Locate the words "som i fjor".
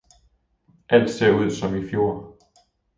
1.51-2.15